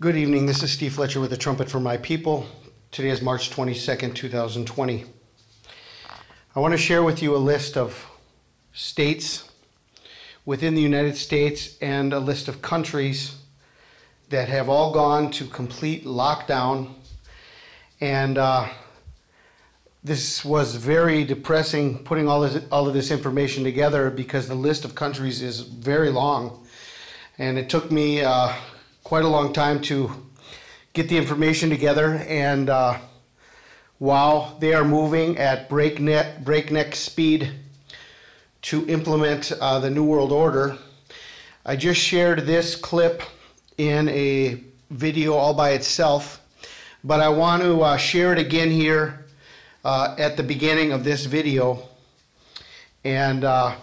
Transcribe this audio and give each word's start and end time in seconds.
Good 0.00 0.14
evening. 0.14 0.46
This 0.46 0.62
is 0.62 0.70
Steve 0.70 0.92
Fletcher 0.92 1.18
with 1.18 1.30
the 1.30 1.36
Trumpet 1.36 1.68
for 1.68 1.80
My 1.80 1.96
People. 1.96 2.46
Today 2.92 3.08
is 3.08 3.20
March 3.20 3.50
22nd, 3.50 4.14
2020. 4.14 5.04
I 6.54 6.60
want 6.60 6.70
to 6.70 6.78
share 6.78 7.02
with 7.02 7.20
you 7.20 7.34
a 7.34 7.36
list 7.36 7.76
of 7.76 8.06
states 8.72 9.50
within 10.44 10.76
the 10.76 10.80
United 10.80 11.16
States 11.16 11.76
and 11.82 12.12
a 12.12 12.20
list 12.20 12.46
of 12.46 12.62
countries 12.62 13.38
that 14.28 14.48
have 14.48 14.68
all 14.68 14.92
gone 14.92 15.32
to 15.32 15.46
complete 15.46 16.04
lockdown. 16.04 16.94
And 18.00 18.38
uh, 18.38 18.68
this 20.04 20.44
was 20.44 20.76
very 20.76 21.24
depressing 21.24 22.04
putting 22.04 22.28
all, 22.28 22.42
this, 22.42 22.64
all 22.70 22.86
of 22.86 22.94
this 22.94 23.10
information 23.10 23.64
together 23.64 24.10
because 24.10 24.46
the 24.46 24.54
list 24.54 24.84
of 24.84 24.94
countries 24.94 25.42
is 25.42 25.62
very 25.62 26.10
long. 26.10 26.64
And 27.36 27.58
it 27.58 27.68
took 27.68 27.90
me 27.90 28.20
uh, 28.22 28.54
quite 29.08 29.24
a 29.24 29.28
long 29.28 29.54
time 29.54 29.80
to 29.80 30.10
get 30.92 31.08
the 31.08 31.16
information 31.16 31.70
together. 31.70 32.16
And 32.28 32.68
uh, 32.68 32.98
they 33.98 34.74
are 34.74 34.84
moving 34.84 35.38
at 35.38 35.66
breakneck, 35.70 36.44
breakneck 36.44 36.94
speed 36.94 37.50
to 38.60 38.86
implement 38.86 39.50
uh, 39.62 39.78
the 39.78 39.88
New 39.88 40.04
World 40.04 40.30
Order. 40.30 40.76
I 41.64 41.74
just 41.74 41.98
shared 41.98 42.40
this 42.40 42.76
clip 42.76 43.22
in 43.78 44.10
a 44.10 44.62
video 44.90 45.32
all 45.32 45.54
by 45.54 45.70
itself, 45.70 46.42
but 47.02 47.20
I 47.20 47.30
want 47.30 47.62
to 47.62 47.80
uh, 47.80 47.96
share 47.96 48.34
it 48.34 48.38
again 48.38 48.70
here 48.70 49.24
uh, 49.86 50.16
at 50.18 50.36
the 50.36 50.42
beginning 50.42 50.92
of 50.92 51.02
this 51.02 51.24
video 51.24 51.82
and 53.04 53.42
uh, 53.42 53.74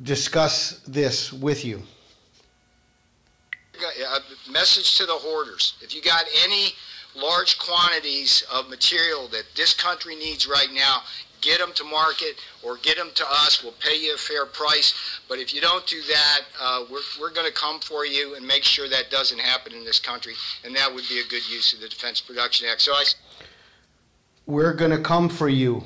discuss 0.00 0.78
this 0.86 1.32
with 1.32 1.64
you 1.64 1.82
a 3.82 4.50
message 4.50 4.96
to 4.98 5.06
the 5.06 5.12
hoarders. 5.12 5.74
If 5.80 5.94
you 5.94 6.02
got 6.02 6.24
any 6.44 6.74
large 7.14 7.58
quantities 7.58 8.44
of 8.52 8.68
material 8.68 9.28
that 9.28 9.44
this 9.54 9.74
country 9.74 10.16
needs 10.16 10.46
right 10.46 10.72
now, 10.72 11.02
get 11.42 11.58
them 11.58 11.72
to 11.74 11.84
market 11.84 12.36
or 12.62 12.78
get 12.78 12.96
them 12.96 13.10
to 13.14 13.24
us. 13.28 13.62
We'll 13.62 13.74
pay 13.80 14.00
you 14.00 14.14
a 14.14 14.16
fair 14.16 14.46
price. 14.46 15.20
But 15.28 15.38
if 15.38 15.52
you 15.52 15.60
don't 15.60 15.86
do 15.86 16.00
that, 16.02 16.40
uh, 16.60 16.84
we're, 16.90 17.00
we're 17.20 17.32
going 17.32 17.46
to 17.46 17.52
come 17.52 17.80
for 17.80 18.06
you 18.06 18.36
and 18.36 18.46
make 18.46 18.62
sure 18.62 18.88
that 18.88 19.10
doesn't 19.10 19.40
happen 19.40 19.72
in 19.74 19.84
this 19.84 19.98
country. 19.98 20.34
And 20.64 20.74
that 20.76 20.92
would 20.92 21.04
be 21.08 21.20
a 21.20 21.24
good 21.28 21.46
use 21.50 21.74
of 21.74 21.80
the 21.80 21.88
Defense 21.88 22.20
Production 22.20 22.68
Act. 22.70 22.80
So 22.80 22.92
I. 22.92 23.04
We're 24.46 24.74
going 24.74 24.90
to 24.92 25.00
come 25.00 25.28
for 25.28 25.48
you. 25.48 25.84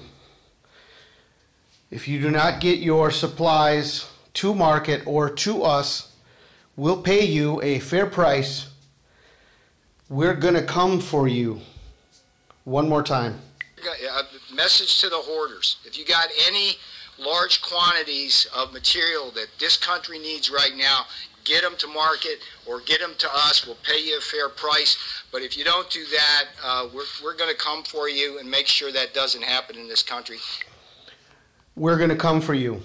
If 1.90 2.06
you 2.06 2.20
do 2.20 2.30
not 2.30 2.60
get 2.60 2.78
your 2.78 3.10
supplies 3.10 4.08
to 4.34 4.54
market 4.54 5.06
or 5.06 5.30
to 5.30 5.62
us, 5.62 6.12
We'll 6.76 7.00
pay 7.00 7.24
you 7.24 7.62
a 7.62 7.78
fair 7.78 8.04
price. 8.04 8.68
We're 10.10 10.34
going 10.34 10.54
to 10.54 10.62
come 10.62 11.00
for 11.00 11.26
you. 11.26 11.60
One 12.64 12.86
more 12.88 13.02
time. 13.02 13.38
A 13.78 14.54
message 14.54 15.00
to 15.00 15.08
the 15.08 15.16
hoarders. 15.16 15.78
If 15.86 15.98
you 15.98 16.04
got 16.04 16.28
any 16.46 16.72
large 17.18 17.62
quantities 17.62 18.46
of 18.54 18.74
material 18.74 19.30
that 19.30 19.46
this 19.58 19.78
country 19.78 20.18
needs 20.18 20.50
right 20.50 20.72
now, 20.76 21.06
get 21.44 21.62
them 21.62 21.76
to 21.78 21.86
market 21.86 22.40
or 22.66 22.80
get 22.80 23.00
them 23.00 23.14
to 23.18 23.28
us. 23.32 23.66
We'll 23.66 23.78
pay 23.82 24.04
you 24.04 24.18
a 24.18 24.20
fair 24.20 24.50
price. 24.50 24.98
But 25.32 25.40
if 25.40 25.56
you 25.56 25.64
don't 25.64 25.88
do 25.88 26.04
that, 26.04 26.44
uh, 26.62 26.88
we're, 26.94 27.04
we're 27.24 27.36
going 27.36 27.50
to 27.50 27.56
come 27.56 27.84
for 27.84 28.10
you 28.10 28.38
and 28.38 28.50
make 28.50 28.66
sure 28.66 28.92
that 28.92 29.14
doesn't 29.14 29.42
happen 29.42 29.76
in 29.76 29.88
this 29.88 30.02
country. 30.02 30.38
We're 31.74 31.96
going 31.96 32.10
to 32.10 32.16
come 32.16 32.42
for 32.42 32.54
you. 32.54 32.82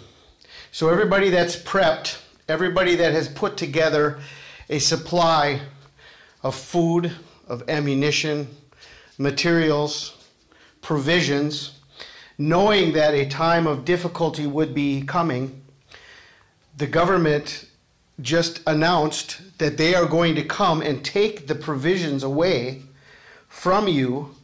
So, 0.71 0.87
everybody 0.87 1.29
that's 1.29 1.57
prepped, 1.57 2.21
everybody 2.51 2.95
that 2.95 3.13
has 3.13 3.29
put 3.29 3.55
together 3.55 4.19
a 4.69 4.77
supply 4.77 5.61
of 6.43 6.53
food, 6.53 7.09
of 7.47 7.63
ammunition, 7.69 8.45
materials, 9.17 10.27
provisions, 10.81 11.79
knowing 12.37 12.91
that 12.91 13.13
a 13.13 13.25
time 13.25 13.67
of 13.67 13.85
difficulty 13.85 14.45
would 14.45 14.73
be 14.73 15.01
coming, 15.03 15.61
the 16.75 16.87
government 16.87 17.69
just 18.19 18.61
announced 18.67 19.57
that 19.57 19.77
they 19.77 19.95
are 19.95 20.05
going 20.05 20.35
to 20.35 20.43
come 20.43 20.81
and 20.81 21.05
take 21.05 21.47
the 21.47 21.55
provisions 21.55 22.21
away 22.21 22.81
from 23.47 23.87
you. 23.87 24.35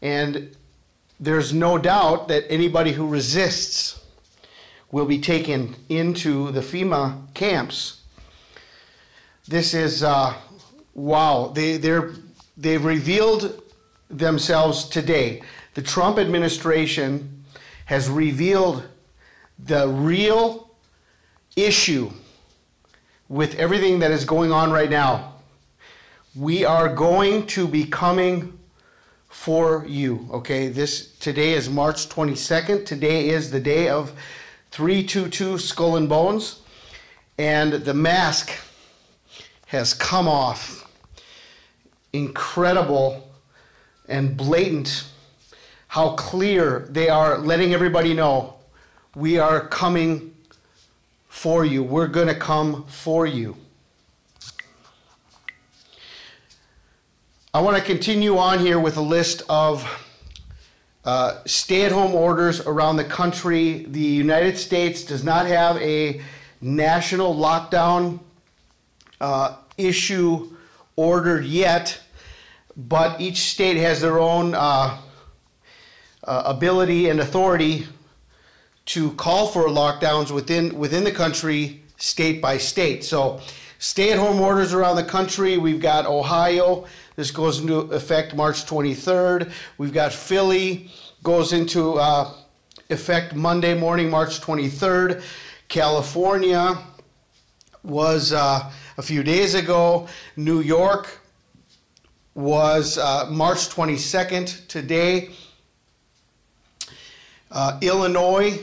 And 0.00 0.54
there's 1.18 1.52
no 1.52 1.78
doubt 1.78 2.28
that 2.28 2.44
anybody 2.48 2.92
who 2.92 3.08
resists 3.08 4.03
will 4.90 5.06
be 5.06 5.18
taken 5.18 5.76
into 5.88 6.50
the 6.52 6.60
FEMA 6.60 7.32
camps. 7.34 8.02
This 9.46 9.74
is 9.74 10.02
uh, 10.02 10.34
wow. 10.94 11.52
They 11.54 11.76
they're 11.76 12.12
they've 12.56 12.84
revealed 12.84 13.62
themselves 14.08 14.84
today. 14.88 15.42
The 15.74 15.82
Trump 15.82 16.18
administration 16.18 17.44
has 17.86 18.08
revealed 18.08 18.84
the 19.58 19.88
real 19.88 20.70
issue 21.56 22.10
with 23.28 23.54
everything 23.56 23.98
that 23.98 24.10
is 24.10 24.24
going 24.24 24.52
on 24.52 24.70
right 24.70 24.90
now. 24.90 25.34
We 26.34 26.64
are 26.64 26.88
going 26.88 27.46
to 27.48 27.68
be 27.68 27.84
coming 27.84 28.58
for 29.28 29.84
you. 29.86 30.28
Okay, 30.32 30.68
this 30.68 31.12
today 31.18 31.52
is 31.52 31.68
March 31.68 32.08
22nd. 32.08 32.86
Today 32.86 33.28
is 33.28 33.50
the 33.50 33.60
day 33.60 33.88
of 33.88 34.12
322 34.74 35.56
Skull 35.56 35.94
and 35.94 36.08
Bones, 36.08 36.58
and 37.38 37.74
the 37.74 37.94
mask 37.94 38.50
has 39.66 39.94
come 39.94 40.26
off. 40.26 40.90
Incredible 42.12 43.32
and 44.08 44.36
blatant 44.36 45.06
how 45.86 46.16
clear 46.16 46.88
they 46.90 47.08
are 47.08 47.38
letting 47.38 47.72
everybody 47.72 48.14
know 48.14 48.56
we 49.14 49.38
are 49.38 49.64
coming 49.68 50.34
for 51.28 51.64
you. 51.64 51.84
We're 51.84 52.08
going 52.08 52.26
to 52.26 52.34
come 52.34 52.84
for 52.86 53.28
you. 53.28 53.56
I 57.54 57.60
want 57.60 57.76
to 57.76 57.82
continue 57.84 58.38
on 58.38 58.58
here 58.58 58.80
with 58.80 58.96
a 58.96 59.02
list 59.02 59.42
of 59.48 59.88
uh, 61.04 61.42
stay 61.44 61.84
at 61.84 61.92
home 61.92 62.14
orders 62.14 62.60
around 62.60 62.96
the 62.96 63.04
country. 63.04 63.84
The 63.88 64.00
United 64.00 64.56
States 64.56 65.04
does 65.04 65.22
not 65.22 65.46
have 65.46 65.76
a 65.76 66.22
national 66.60 67.34
lockdown 67.34 68.20
uh, 69.20 69.56
issue 69.76 70.56
ordered 70.96 71.44
yet, 71.44 72.00
but 72.76 73.20
each 73.20 73.40
state 73.50 73.76
has 73.76 74.00
their 74.00 74.18
own 74.18 74.54
uh, 74.54 74.98
uh 76.26 76.42
ability 76.46 77.10
and 77.10 77.20
authority 77.20 77.86
to 78.86 79.12
call 79.12 79.46
for 79.48 79.64
lockdowns 79.64 80.30
within 80.30 80.76
within 80.78 81.04
the 81.04 81.12
country, 81.12 81.82
state 81.98 82.40
by 82.40 82.56
state. 82.56 83.04
So, 83.04 83.40
stay 83.78 84.10
at 84.12 84.18
home 84.18 84.40
orders 84.40 84.72
around 84.72 84.96
the 84.96 85.04
country. 85.04 85.58
We've 85.58 85.80
got 85.80 86.06
Ohio. 86.06 86.86
This 87.16 87.30
goes 87.30 87.60
into 87.60 87.78
effect 87.92 88.34
March 88.34 88.66
23rd. 88.66 89.52
We've 89.78 89.92
got 89.92 90.12
Philly, 90.12 90.90
goes 91.22 91.52
into 91.52 91.94
uh, 91.94 92.32
effect 92.90 93.36
Monday 93.36 93.78
morning, 93.78 94.10
March 94.10 94.40
23rd. 94.40 95.22
California 95.68 96.76
was 97.84 98.32
uh, 98.32 98.68
a 98.98 99.02
few 99.02 99.22
days 99.22 99.54
ago. 99.54 100.08
New 100.36 100.60
York 100.60 101.20
was 102.34 102.98
uh, 102.98 103.26
March 103.30 103.68
22nd 103.68 104.66
today. 104.66 105.30
Uh, 107.48 107.78
Illinois, 107.80 108.58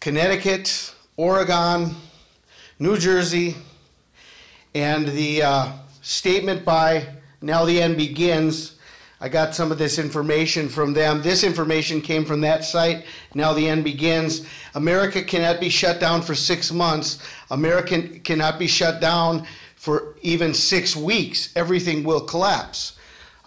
Connecticut, 0.00 0.92
Oregon, 1.16 1.94
New 2.80 2.98
Jersey, 2.98 3.54
and 4.80 5.08
the 5.08 5.42
uh, 5.42 5.72
statement 6.02 6.64
by 6.64 7.06
Now 7.40 7.64
the 7.64 7.82
End 7.82 7.96
Begins. 7.96 8.78
I 9.20 9.28
got 9.28 9.54
some 9.54 9.72
of 9.72 9.78
this 9.78 9.98
information 9.98 10.68
from 10.68 10.92
them. 10.92 11.22
This 11.22 11.42
information 11.42 12.00
came 12.00 12.24
from 12.24 12.40
that 12.42 12.64
site. 12.64 13.04
Now 13.34 13.52
the 13.52 13.68
end 13.68 13.82
begins. 13.82 14.46
America 14.76 15.24
cannot 15.24 15.58
be 15.58 15.68
shut 15.68 15.98
down 15.98 16.22
for 16.22 16.36
six 16.36 16.70
months. 16.70 17.18
America 17.50 18.00
cannot 18.20 18.60
be 18.60 18.68
shut 18.68 19.00
down 19.00 19.44
for 19.74 20.14
even 20.22 20.54
six 20.54 20.94
weeks. 20.94 21.52
Everything 21.56 22.04
will 22.04 22.20
collapse. 22.20 22.96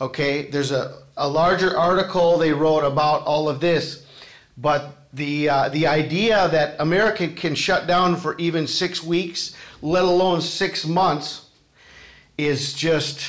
Okay, 0.01 0.49
there's 0.49 0.71
a, 0.71 1.03
a 1.15 1.27
larger 1.29 1.77
article 1.77 2.37
they 2.37 2.51
wrote 2.51 2.83
about 2.83 3.21
all 3.23 3.47
of 3.47 3.61
this, 3.61 4.05
but 4.57 5.00
the, 5.13 5.49
uh, 5.49 5.69
the 5.69 5.87
idea 5.87 6.47
that 6.49 6.75
America 6.79 7.27
can 7.27 7.55
shut 7.55 7.87
down 7.87 8.15
for 8.15 8.37
even 8.37 8.67
six 8.67 9.03
weeks 9.03 9.55
let 9.81 10.03
alone 10.03 10.41
six 10.41 10.85
months, 10.85 11.47
is 12.37 12.73
just 12.73 13.19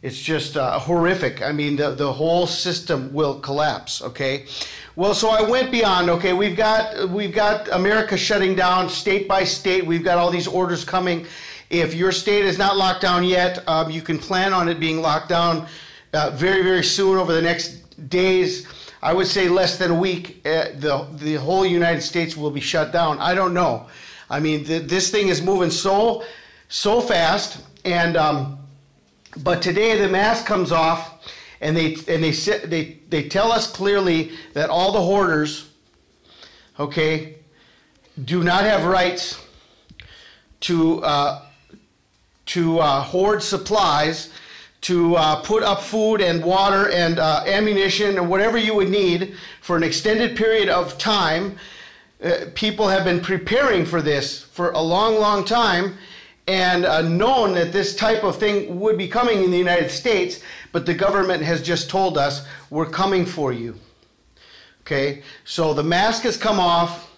It's 0.00 0.20
just 0.20 0.56
uh, 0.56 0.78
horrific. 0.78 1.42
I 1.42 1.50
mean, 1.50 1.74
the, 1.74 1.90
the 1.90 2.12
whole 2.12 2.46
system 2.46 3.12
will 3.12 3.40
collapse, 3.40 4.00
okay? 4.00 4.46
Well, 4.94 5.12
so 5.12 5.28
I 5.28 5.42
went 5.42 5.72
beyond, 5.72 6.08
okay? 6.10 6.32
We've 6.32 6.56
got, 6.56 7.10
we've 7.10 7.34
got 7.34 7.68
America 7.72 8.16
shutting 8.16 8.54
down 8.54 8.88
state 8.88 9.26
by 9.26 9.42
state. 9.42 9.84
We've 9.84 10.04
got 10.04 10.18
all 10.18 10.30
these 10.30 10.46
orders 10.46 10.84
coming. 10.84 11.26
If 11.68 11.94
your 11.94 12.12
state 12.12 12.44
is 12.44 12.58
not 12.58 12.76
locked 12.76 13.02
down 13.02 13.24
yet, 13.24 13.68
um, 13.68 13.90
you 13.90 14.00
can 14.00 14.18
plan 14.18 14.52
on 14.52 14.68
it 14.68 14.78
being 14.78 15.00
locked 15.00 15.28
down 15.28 15.66
uh, 16.12 16.30
very, 16.30 16.62
very 16.62 16.84
soon 16.84 17.18
over 17.18 17.32
the 17.32 17.42
next 17.42 18.08
days. 18.08 18.68
I 19.02 19.12
would 19.14 19.26
say 19.26 19.48
less 19.48 19.78
than 19.78 19.92
a 19.92 19.94
week, 19.94 20.40
uh, 20.44 20.70
the, 20.74 21.06
the 21.14 21.34
whole 21.34 21.64
United 21.64 22.00
States 22.02 22.36
will 22.36 22.50
be 22.50 22.60
shut 22.60 22.92
down. 22.92 23.18
I 23.20 23.34
don't 23.34 23.54
know. 23.54 23.86
I 24.28 24.40
mean, 24.40 24.64
th- 24.64 24.88
this 24.88 25.10
thing 25.10 25.28
is 25.28 25.40
moving 25.40 25.70
so, 25.70 26.24
so 26.68 27.00
fast. 27.00 27.62
And, 27.84 28.16
um, 28.16 28.58
but 29.44 29.62
today 29.62 29.98
the 30.00 30.08
mask 30.08 30.46
comes 30.46 30.72
off 30.72 31.32
and 31.60 31.76
they, 31.76 31.94
and 32.08 32.22
they, 32.24 32.32
they, 32.32 32.98
they 33.08 33.28
tell 33.28 33.52
us 33.52 33.70
clearly 33.70 34.32
that 34.54 34.68
all 34.68 34.92
the 34.92 35.00
hoarders, 35.00 35.70
okay, 36.78 37.36
do 38.24 38.42
not 38.42 38.64
have 38.64 38.84
rights 38.84 39.44
to, 40.60 41.04
uh, 41.04 41.42
to 42.46 42.80
uh, 42.80 43.02
hoard 43.02 43.42
supplies 43.44 44.30
to 44.80 45.16
uh, 45.16 45.40
put 45.42 45.62
up 45.62 45.82
food 45.82 46.20
and 46.20 46.44
water 46.44 46.90
and 46.90 47.18
uh, 47.18 47.42
ammunition 47.46 48.16
and 48.16 48.28
whatever 48.28 48.56
you 48.56 48.74
would 48.74 48.88
need 48.88 49.34
for 49.60 49.76
an 49.76 49.82
extended 49.82 50.36
period 50.36 50.68
of 50.68 50.96
time. 50.98 51.56
Uh, 52.22 52.46
people 52.54 52.88
have 52.88 53.04
been 53.04 53.20
preparing 53.20 53.84
for 53.84 54.00
this 54.00 54.42
for 54.42 54.70
a 54.70 54.80
long, 54.80 55.16
long 55.16 55.44
time 55.44 55.96
and 56.48 56.86
uh, 56.86 57.02
known 57.02 57.54
that 57.54 57.72
this 57.72 57.94
type 57.94 58.24
of 58.24 58.36
thing 58.38 58.80
would 58.80 58.96
be 58.96 59.06
coming 59.06 59.44
in 59.44 59.50
the 59.50 59.58
United 59.58 59.90
States, 59.90 60.40
but 60.72 60.86
the 60.86 60.94
government 60.94 61.42
has 61.42 61.62
just 61.62 61.90
told 61.90 62.16
us 62.16 62.46
we're 62.70 62.88
coming 62.88 63.26
for 63.26 63.52
you. 63.52 63.74
Okay, 64.80 65.22
so 65.44 65.74
the 65.74 65.82
mask 65.82 66.22
has 66.22 66.38
come 66.38 66.58
off, 66.58 67.10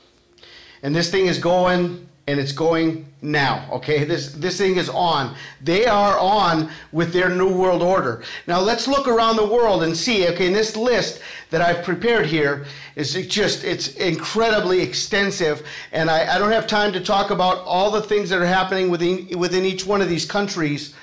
and 0.82 0.92
this 0.94 1.12
thing 1.12 1.26
is 1.26 1.38
going 1.38 2.08
and 2.31 2.41
it's 2.41 2.53
going 2.53 3.06
now 3.23 3.69
okay? 3.73 4.05
This 4.05 4.32
this 4.32 4.56
thing 4.59 4.77
is 4.77 4.88
on. 4.88 5.35
They 5.62 5.87
are 5.87 6.19
on 6.19 6.71
with 6.93 7.12
their 7.12 7.29
new 7.29 7.53
world 7.53 7.82
order. 7.82 8.23
Now 8.47 8.61
let's 8.61 8.88
look 8.88 9.09
around 9.09 9.37
the 9.37 9.47
world 9.47 9.82
and 9.82 9.97
see 9.97 10.27
okay 10.29 10.47
in 10.47 10.53
this 10.53 10.77
list 10.77 11.21
that 11.50 11.61
i've 11.61 11.85
prepared 11.85 12.27
here 12.27 12.65
is 12.97 13.12
just 13.27 13.65
it's 13.65 13.88
incredibly 13.97 14.81
extensive 14.81 15.67
and 15.93 16.09
I, 16.09 16.37
I 16.37 16.38
don't 16.38 16.53
have 16.53 16.67
time 16.67 16.93
to 16.93 17.00
talk 17.00 17.31
about 17.31 17.59
all 17.59 17.91
the 17.91 18.03
things 18.03 18.31
that 18.31 18.41
are 18.41 18.47
happening 18.47 18.91
within 18.91 19.38
within 19.38 19.65
each 19.65 19.85
one 19.85 20.00
of 20.00 20.09
these 20.09 20.25
countries 20.25 20.94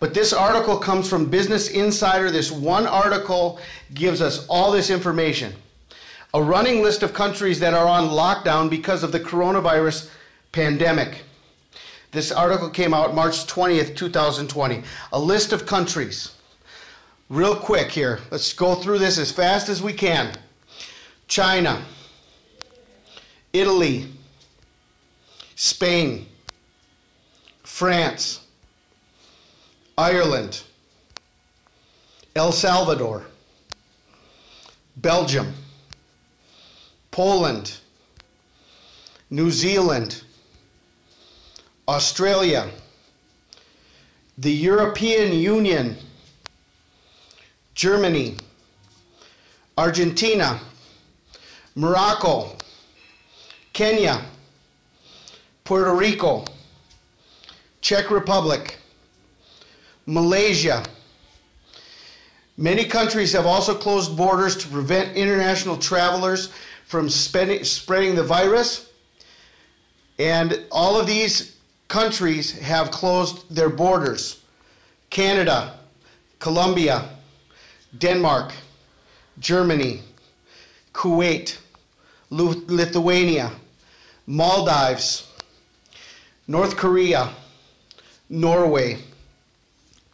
but 0.00 0.14
this 0.14 0.32
article 0.32 0.78
comes 0.78 1.08
from 1.08 1.28
business 1.28 1.70
insider. 1.70 2.30
This 2.30 2.52
one 2.52 2.86
article 2.86 3.58
gives 3.94 4.20
us 4.20 4.46
all 4.46 4.70
this 4.70 4.90
information. 4.90 5.52
A 6.34 6.42
running 6.42 6.82
list 6.82 7.02
of 7.02 7.12
countries 7.12 7.58
that 7.60 7.74
are 7.74 7.86
on 7.86 8.10
lockdown 8.10 8.70
because 8.70 9.02
of 9.02 9.12
the 9.12 9.18
coronavirus 9.18 10.10
pandemic. 10.52 11.22
This 12.10 12.32
article 12.32 12.70
came 12.70 12.94
out 12.94 13.14
March 13.14 13.46
20th, 13.46 13.94
2020. 13.94 14.82
A 15.12 15.18
list 15.18 15.52
of 15.52 15.66
countries. 15.66 16.32
Real 17.28 17.54
quick 17.54 17.90
here. 17.90 18.20
Let's 18.30 18.52
go 18.52 18.74
through 18.74 18.98
this 18.98 19.18
as 19.18 19.30
fast 19.30 19.68
as 19.68 19.82
we 19.82 19.92
can. 19.92 20.32
China, 21.26 21.82
Italy, 23.52 24.06
Spain, 25.56 26.26
France, 27.62 28.40
Ireland, 29.98 30.62
El 32.34 32.52
Salvador, 32.52 33.24
Belgium, 34.96 35.52
Poland, 37.10 37.78
New 39.28 39.50
Zealand, 39.50 40.22
Australia, 41.88 42.68
the 44.36 44.52
European 44.52 45.32
Union, 45.32 45.96
Germany, 47.74 48.36
Argentina, 49.78 50.60
Morocco, 51.74 52.54
Kenya, 53.72 54.22
Puerto 55.64 55.94
Rico, 55.94 56.44
Czech 57.80 58.10
Republic, 58.10 58.76
Malaysia. 60.04 60.84
Many 62.58 62.84
countries 62.84 63.32
have 63.32 63.46
also 63.46 63.74
closed 63.74 64.14
borders 64.14 64.56
to 64.56 64.68
prevent 64.68 65.16
international 65.16 65.78
travelers 65.78 66.50
from 66.84 67.08
spreading 67.08 68.14
the 68.14 68.24
virus. 68.24 68.90
And 70.18 70.66
all 70.70 71.00
of 71.00 71.06
these 71.06 71.57
countries 71.88 72.52
have 72.58 72.90
closed 72.90 73.54
their 73.54 73.70
borders. 73.70 74.42
Canada, 75.10 75.74
Colombia, 76.38 77.08
Denmark, 77.96 78.52
Germany, 79.38 80.02
Kuwait, 80.92 81.58
Lithuania, 82.30 83.50
Maldives, 84.26 85.26
North 86.46 86.76
Korea, 86.76 87.30
Norway, 88.28 88.98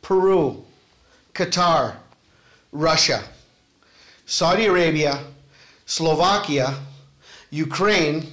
Peru, 0.03 0.65
Qatar, 1.33 1.97
Russia, 2.71 3.25
Saudi 4.27 4.67
Arabia, 4.67 5.25
Slovakia, 5.87 6.77
Ukraine, 7.51 8.27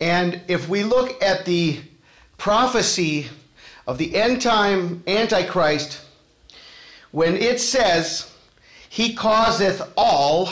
and 0.00 0.40
if 0.48 0.68
we 0.68 0.84
look 0.84 1.22
at 1.22 1.44
the 1.44 1.80
prophecy 2.40 3.28
of 3.86 3.98
the 3.98 4.16
end 4.16 4.40
time 4.40 5.02
Antichrist, 5.06 6.00
when 7.10 7.36
it 7.36 7.60
says, 7.60 8.32
He 8.88 9.14
causeth 9.14 9.82
all, 9.94 10.48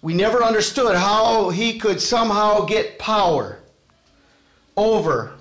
we 0.00 0.14
never 0.14 0.42
understood 0.42 0.96
how 0.96 1.50
he 1.50 1.78
could 1.78 2.00
somehow 2.00 2.64
get 2.64 2.98
power 2.98 3.58
over 4.74 5.34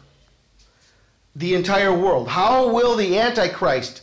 the 1.33 1.55
entire 1.55 1.97
world. 1.97 2.27
How 2.27 2.69
will 2.69 2.97
the 2.97 3.17
Antichrist 3.17 4.01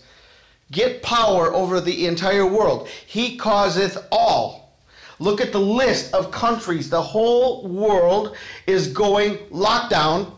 get 0.71 1.03
power 1.03 1.53
over 1.53 1.79
the 1.79 2.07
entire 2.07 2.47
world? 2.47 2.89
He 3.07 3.37
causeth 3.37 3.99
all. 4.11 4.79
Look 5.19 5.43
at 5.43 5.53
the 5.53 5.61
list 5.61 6.15
of 6.15 6.31
countries. 6.31 6.89
The 6.89 7.03
whole 7.03 7.69
world 7.69 8.35
is 8.67 8.87
going 8.87 9.37
lockdown 9.51 10.33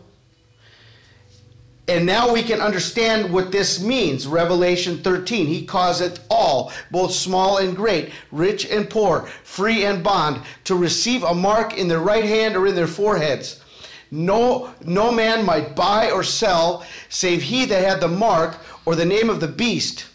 and 1.87 2.05
now 2.05 2.31
we 2.31 2.43
can 2.43 2.61
understand 2.61 3.33
what 3.33 3.51
this 3.51 3.81
means. 3.81 4.27
Revelation 4.27 4.99
13. 4.99 5.47
He 5.47 5.65
causeth 5.65 6.25
all, 6.29 6.71
both 6.91 7.11
small 7.11 7.57
and 7.57 7.75
great, 7.75 8.11
rich 8.31 8.65
and 8.69 8.89
poor, 8.89 9.27
free 9.43 9.85
and 9.85 10.03
bond, 10.03 10.41
to 10.65 10.75
receive 10.75 11.23
a 11.23 11.33
mark 11.33 11.77
in 11.77 11.87
their 11.87 11.99
right 11.99 12.23
hand 12.23 12.55
or 12.55 12.67
in 12.67 12.75
their 12.75 12.87
foreheads. 12.87 13.63
No, 14.11 14.73
no 14.85 15.11
man 15.11 15.45
might 15.45 15.75
buy 15.75 16.11
or 16.11 16.23
sell 16.23 16.85
save 17.09 17.41
he 17.41 17.65
that 17.65 17.83
had 17.83 18.01
the 18.01 18.07
mark 18.07 18.57
or 18.85 18.95
the 18.95 19.05
name 19.05 19.29
of 19.29 19.39
the 19.39 19.47
beast 19.47 20.05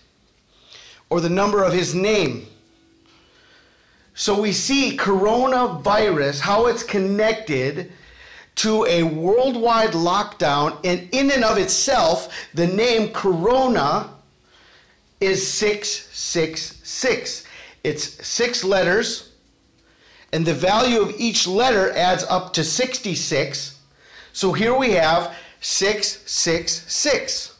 or 1.09 1.21
the 1.21 1.31
number 1.31 1.64
of 1.64 1.73
his 1.73 1.95
name. 1.95 2.47
So 4.14 4.40
we 4.40 4.52
see 4.52 4.97
coronavirus, 4.97 6.40
how 6.40 6.67
it's 6.67 6.83
connected 6.83 7.93
to 8.57 8.85
a 8.87 9.03
worldwide 9.03 9.93
lockdown, 9.93 10.79
and 10.85 11.09
in 11.13 11.31
and 11.31 11.45
of 11.45 11.59
itself, 11.59 12.33
the 12.55 12.67
name 12.67 13.13
Corona 13.13 14.11
is 15.21 15.47
666. 15.47 17.45
It's 17.85 18.27
six 18.27 18.65
letters, 18.65 19.33
and 20.33 20.45
the 20.45 20.55
value 20.55 21.01
of 21.01 21.15
each 21.19 21.47
letter 21.47 21.93
adds 21.93 22.25
up 22.25 22.53
to 22.55 22.65
66. 22.65 23.79
So 24.33 24.53
here 24.53 24.77
we 24.77 24.91
have 24.93 25.35
666. 25.61 27.53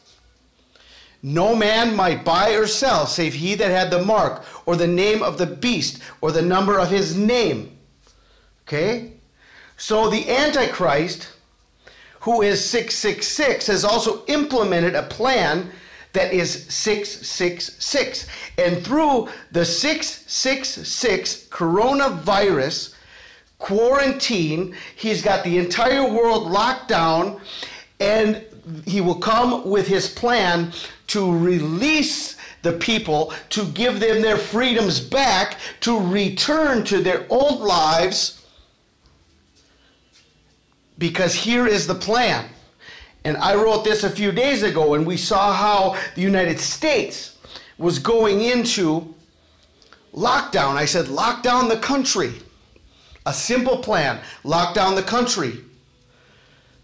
No 1.23 1.55
man 1.55 1.95
might 1.95 2.23
buy 2.23 2.51
or 2.51 2.67
sell 2.67 3.07
save 3.07 3.33
he 3.33 3.55
that 3.55 3.71
had 3.71 3.91
the 3.91 4.03
mark, 4.03 4.43
or 4.65 4.75
the 4.75 4.87
name 4.87 5.23
of 5.23 5.37
the 5.37 5.45
beast, 5.45 6.01
or 6.21 6.31
the 6.31 6.41
number 6.41 6.79
of 6.79 6.89
his 6.89 7.15
name. 7.15 7.77
Okay? 8.63 9.16
So 9.77 10.09
the 10.09 10.29
Antichrist, 10.29 11.29
who 12.21 12.41
is 12.41 12.63
666, 12.63 13.67
has 13.67 13.85
also 13.85 14.25
implemented 14.25 14.95
a 14.95 15.03
plan 15.03 15.71
that 16.13 16.33
is 16.33 16.65
666. 16.73 18.27
And 18.57 18.83
through 18.83 19.29
the 19.51 19.63
666 19.63 21.47
coronavirus 21.49 22.95
quarantine, 23.59 24.75
he's 24.95 25.21
got 25.21 25.43
the 25.43 25.57
entire 25.57 26.09
world 26.09 26.49
locked 26.51 26.87
down 26.87 27.39
and 27.99 28.43
he 28.85 28.99
will 28.99 29.15
come 29.15 29.69
with 29.69 29.87
his 29.87 30.09
plan 30.09 30.71
to 31.07 31.37
release 31.37 32.35
the 32.63 32.73
people, 32.73 33.33
to 33.49 33.65
give 33.67 33.99
them 33.99 34.21
their 34.21 34.37
freedoms 34.37 34.99
back, 34.99 35.57
to 35.81 35.99
return 35.99 36.83
to 36.83 37.01
their 37.01 37.25
old 37.29 37.61
lives. 37.61 38.45
Because 40.97 41.35
here 41.35 41.67
is 41.67 41.87
the 41.87 41.95
plan. 41.95 42.49
And 43.23 43.37
I 43.37 43.55
wrote 43.55 43.83
this 43.83 44.03
a 44.03 44.09
few 44.09 44.31
days 44.31 44.63
ago, 44.63 44.93
and 44.93 45.05
we 45.05 45.17
saw 45.17 45.53
how 45.53 45.97
the 46.15 46.21
United 46.21 46.59
States 46.59 47.37
was 47.77 47.99
going 47.99 48.41
into 48.41 49.13
lockdown. 50.13 50.75
I 50.75 50.85
said, 50.85 51.09
lock 51.09 51.43
down 51.43 51.67
the 51.67 51.77
country. 51.77 52.33
A 53.25 53.33
simple 53.33 53.79
plan 53.79 54.21
lock 54.43 54.73
down 54.73 54.95
the 54.95 55.03
country. 55.03 55.57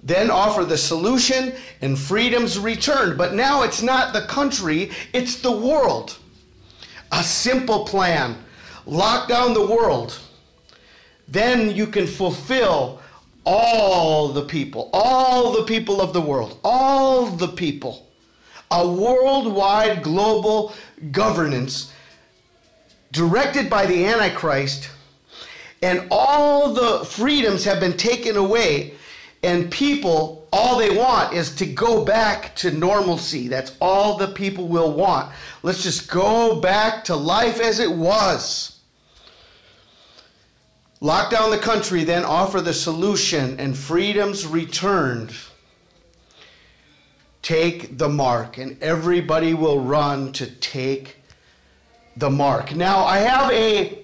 Then 0.03 0.29
offer 0.29 0.65
the 0.65 0.77
solution 0.77 1.53
and 1.81 1.97
freedoms 1.97 2.59
returned. 2.59 3.17
But 3.17 3.33
now 3.33 3.63
it's 3.63 3.81
not 3.81 4.11
the 4.11 4.23
country, 4.23 4.91
it's 5.13 5.37
the 5.37 5.51
world. 5.51 6.17
A 7.13 7.23
simple 7.23 7.85
plan 7.85 8.35
lock 8.85 9.29
down 9.29 9.53
the 9.53 9.65
world. 9.65 10.19
Then 11.29 11.71
you 11.71 11.87
can 11.87 12.05
fulfill 12.05 12.99
all 13.45 14.29
the 14.29 14.45
people, 14.45 14.89
all 14.93 15.51
the 15.51 15.63
people 15.63 16.01
of 16.01 16.13
the 16.13 16.21
world, 16.21 16.59
all 16.63 17.27
the 17.27 17.47
people. 17.47 18.07
A 18.71 18.87
worldwide 18.87 20.01
global 20.01 20.73
governance 21.11 21.93
directed 23.11 23.69
by 23.69 23.85
the 23.85 24.05
Antichrist, 24.05 24.89
and 25.81 26.07
all 26.09 26.73
the 26.73 27.05
freedoms 27.05 27.63
have 27.65 27.79
been 27.79 27.95
taken 27.95 28.35
away, 28.35 28.95
and 29.43 29.69
people, 29.69 30.47
all 30.51 30.77
they 30.77 30.95
want 30.95 31.33
is 31.33 31.53
to 31.57 31.65
go 31.65 32.03
back 32.03 32.55
to 32.55 32.71
normalcy. 32.71 33.47
That's 33.47 33.75
all 33.79 34.17
the 34.17 34.29
people 34.29 34.67
will 34.67 34.93
want. 34.93 35.31
Let's 35.61 35.83
just 35.83 36.09
go 36.09 36.59
back 36.59 37.03
to 37.05 37.15
life 37.15 37.59
as 37.59 37.79
it 37.79 37.91
was. 37.91 38.72
Lock 41.03 41.29
down 41.29 41.51
the 41.51 41.57
country, 41.57 42.05
then 42.05 42.23
offer 42.23 42.61
the 42.61 42.73
solution, 42.73 43.59
and 43.59 43.77
freedoms 43.77 44.47
returned. 44.47 45.33
Take 47.41 47.97
the 47.97 48.07
mark, 48.07 48.57
and 48.57 48.81
everybody 48.81 49.53
will 49.53 49.81
run 49.81 50.31
to 50.31 50.47
take 50.47 51.17
the 52.15 52.29
mark. 52.29 52.73
Now, 52.73 53.03
I 53.03 53.17
have 53.17 53.51
a, 53.51 53.99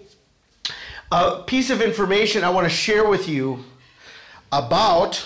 a 1.10 1.44
piece 1.44 1.70
of 1.70 1.82
information 1.82 2.44
I 2.44 2.50
want 2.50 2.65
to 2.65 2.70
share 2.70 3.08
with 3.08 3.29
you 3.29 3.63
about 4.51 5.25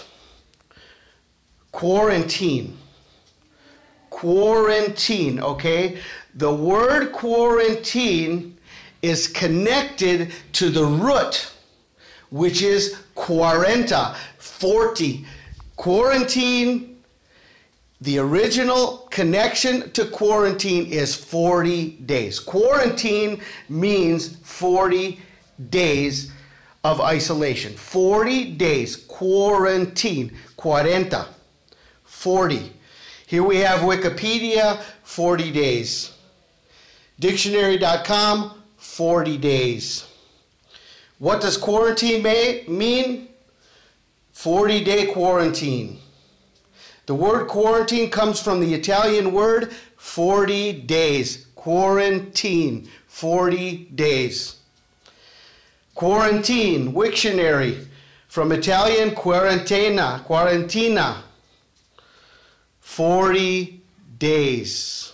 quarantine. 1.72 2.78
Quarantine, 4.12 5.40
okay? 5.40 5.98
The 6.36 6.54
word 6.54 7.12
quarantine 7.12 8.60
is 9.02 9.28
connected 9.28 10.32
to 10.52 10.70
the 10.70 10.86
root, 10.86 11.50
which 12.34 12.64
is 12.64 12.98
quarenta, 13.14 14.16
40. 14.40 15.24
Quarantine 15.76 16.90
the 18.02 18.18
original 18.18 19.08
connection 19.12 19.90
to 19.92 20.06
quarantine 20.06 20.88
is 20.88 21.16
40 21.16 21.92
days. 22.06 22.38
Quarantine 22.38 23.40
means 23.70 24.36
40 24.44 25.22
days 25.70 26.34
of 26.84 27.00
isolation. 27.00 27.72
40 27.74 28.56
days. 28.56 28.98
Quarantine. 28.98 30.34
Cuarenta. 30.58 31.28
40. 32.04 32.74
Here 33.26 33.44
we 33.44 33.58
have 33.60 33.82
Wikipedia, 33.82 34.82
40 35.04 35.52
days. 35.52 36.12
Dictionary.com, 37.20 38.52
40 38.76 39.38
days. 39.38 40.13
What 41.20 41.42
does 41.42 41.58
quarantine 41.58 42.24
mean? 42.68 43.30
40 44.34 44.84
day 44.84 45.06
quarantine. 45.08 46.00
The 47.06 47.16
word 47.16 47.48
quarantine 47.48 48.10
comes 48.10 48.42
from 48.42 48.60
the 48.60 48.74
Italian 48.74 49.32
word 49.32 49.74
40 49.98 50.74
days. 50.82 51.46
Quarantine, 51.56 52.90
40 53.08 53.86
days. 53.96 54.58
Quarantine, 55.96 56.94
Wiktionary, 56.94 57.86
from 58.28 58.52
Italian 58.52 59.12
quarantena, 59.12 60.26
quarantina, 60.26 61.18
40 62.80 63.82
days. 64.18 65.14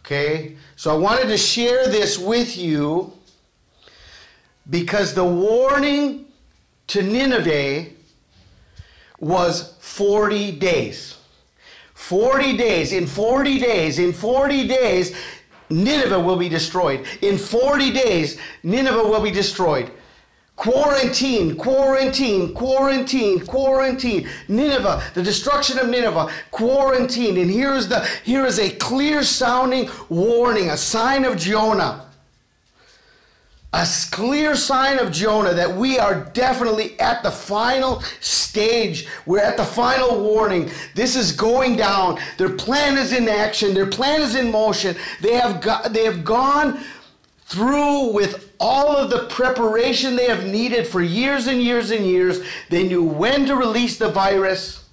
Okay, 0.00 0.56
so 0.76 0.90
I 0.94 0.98
wanted 0.98 1.28
to 1.28 1.38
share 1.38 1.88
this 1.88 2.18
with 2.18 2.56
you 2.56 3.12
because 4.70 5.14
the 5.14 5.24
warning 5.24 6.26
to 6.86 7.02
Nineveh 7.02 7.86
was 9.18 9.74
40 9.80 10.52
days. 10.52 11.16
40 11.94 12.56
days. 12.56 12.92
In 12.92 13.06
40 13.06 13.58
days, 13.58 13.98
in 13.98 14.12
40 14.12 14.68
days, 14.68 15.14
Nineveh 15.68 16.18
will 16.18 16.36
be 16.36 16.48
destroyed. 16.48 17.06
In 17.20 17.36
40 17.36 17.92
days, 17.92 18.38
Nineveh 18.62 19.02
will 19.02 19.22
be 19.22 19.30
destroyed. 19.30 19.90
Quarantine, 20.56 21.56
quarantine, 21.56 22.54
quarantine, 22.54 23.46
quarantine. 23.46 24.28
Nineveh, 24.48 25.02
the 25.14 25.22
destruction 25.22 25.78
of 25.78 25.88
Nineveh, 25.88 26.30
quarantine. 26.50 27.38
And 27.38 27.50
here 27.50 27.72
is 27.72 27.88
the 27.88 28.06
here 28.24 28.44
is 28.44 28.58
a 28.58 28.70
clear 28.70 29.22
sounding 29.22 29.88
warning, 30.10 30.68
a 30.70 30.76
sign 30.76 31.24
of 31.24 31.38
Jonah 31.38 32.09
a 33.72 33.86
clear 34.10 34.56
sign 34.56 34.98
of 34.98 35.12
Jonah 35.12 35.54
that 35.54 35.76
we 35.76 35.98
are 35.98 36.24
definitely 36.32 36.98
at 36.98 37.22
the 37.22 37.30
final 37.30 38.02
stage. 38.20 39.06
We're 39.26 39.38
at 39.38 39.56
the 39.56 39.64
final 39.64 40.20
warning. 40.20 40.70
This 40.94 41.14
is 41.14 41.30
going 41.30 41.76
down. 41.76 42.18
Their 42.36 42.50
plan 42.50 42.98
is 42.98 43.12
in 43.12 43.28
action. 43.28 43.72
Their 43.72 43.86
plan 43.86 44.22
is 44.22 44.34
in 44.34 44.50
motion. 44.50 44.96
They 45.20 45.34
have 45.34 45.60
got, 45.60 45.92
they 45.92 46.04
have 46.04 46.24
gone 46.24 46.80
through 47.44 48.12
with 48.12 48.52
all 48.58 48.96
of 48.96 49.10
the 49.10 49.26
preparation 49.28 50.16
they 50.16 50.26
have 50.26 50.46
needed 50.46 50.86
for 50.86 51.00
years 51.00 51.46
and 51.46 51.62
years 51.62 51.92
and 51.92 52.04
years. 52.04 52.40
They 52.70 52.88
knew 52.88 53.04
when 53.04 53.46
to 53.46 53.54
release 53.54 53.98
the 53.98 54.10
virus. 54.10 54.84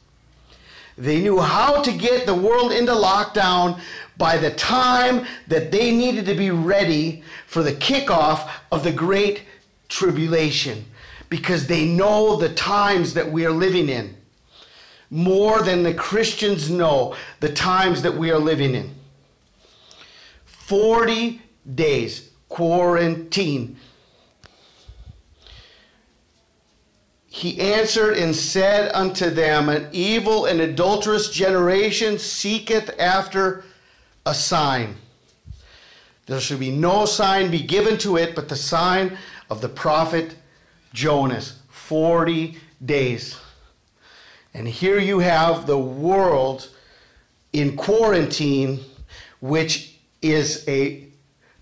They 0.97 1.21
knew 1.21 1.39
how 1.39 1.81
to 1.81 1.91
get 1.91 2.25
the 2.25 2.33
world 2.33 2.71
into 2.71 2.91
lockdown 2.91 3.79
by 4.17 4.37
the 4.37 4.51
time 4.51 5.25
that 5.47 5.71
they 5.71 5.91
needed 5.91 6.25
to 6.25 6.33
be 6.33 6.51
ready 6.51 7.23
for 7.45 7.63
the 7.63 7.73
kickoff 7.73 8.49
of 8.71 8.83
the 8.83 8.91
Great 8.91 9.43
Tribulation 9.89 10.85
because 11.29 11.67
they 11.67 11.85
know 11.85 12.35
the 12.35 12.53
times 12.53 13.13
that 13.13 13.31
we 13.31 13.45
are 13.45 13.51
living 13.51 13.89
in 13.89 14.17
more 15.09 15.61
than 15.61 15.83
the 15.83 15.93
Christians 15.93 16.69
know 16.69 17.15
the 17.39 17.51
times 17.51 18.01
that 18.01 18.15
we 18.15 18.31
are 18.31 18.39
living 18.39 18.75
in. 18.75 18.93
40 20.45 21.41
days 21.75 22.29
quarantine. 22.49 23.77
He 27.27 27.59
answered 27.59 28.17
and 28.17 28.35
said 28.35 28.91
unto 28.93 29.29
them, 29.29 29.69
An 29.69 29.87
evil 29.91 30.45
and 30.45 30.59
adulterous 30.59 31.29
generation 31.29 32.17
seeketh 32.17 32.99
after 32.99 33.63
a 34.27 34.33
sign. 34.33 34.95
There 36.25 36.41
should 36.41 36.59
be 36.59 36.71
no 36.71 37.05
sign 37.05 37.49
be 37.49 37.63
given 37.63 37.97
to 37.99 38.17
it 38.17 38.35
but 38.35 38.49
the 38.49 38.55
sign 38.55 39.17
of 39.49 39.61
the 39.61 39.69
prophet 39.69 40.35
Jonas. 40.93 41.59
40 41.69 42.57
days. 42.83 43.37
And 44.53 44.67
here 44.67 44.99
you 44.99 45.19
have 45.19 45.65
the 45.65 45.77
world 45.77 46.69
in 47.53 47.77
quarantine, 47.77 48.81
which 49.39 49.95
is 50.21 50.65
a 50.67 51.07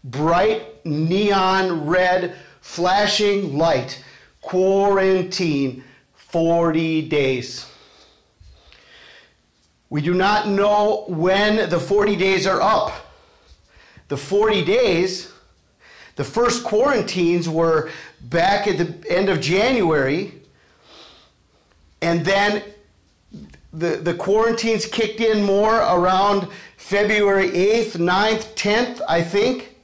bright 0.03 0.83
neon 0.83 1.85
red 1.85 2.35
flashing 2.61 3.55
light. 3.55 4.03
Quarantine, 4.41 5.83
40 6.15 7.07
days. 7.07 7.67
We 9.89 10.01
do 10.01 10.13
not 10.13 10.47
know 10.47 11.05
when 11.07 11.69
the 11.69 11.79
40 11.79 12.15
days 12.15 12.47
are 12.47 12.61
up. 12.61 12.91
The 14.07 14.17
40 14.17 14.63
days, 14.65 15.31
the 16.15 16.23
first 16.23 16.63
quarantines 16.63 17.49
were 17.49 17.89
back 18.21 18.67
at 18.67 18.77
the 18.77 19.11
end 19.11 19.29
of 19.29 19.41
January, 19.41 20.33
and 22.01 22.25
then 22.25 22.63
the, 23.73 23.97
the 23.97 24.13
quarantines 24.13 24.85
kicked 24.85 25.19
in 25.19 25.43
more 25.43 25.75
around 25.75 26.47
February 26.77 27.49
8th, 27.49 27.93
9th, 27.97 28.53
10th, 28.55 29.01
I 29.07 29.21
think. 29.21 29.75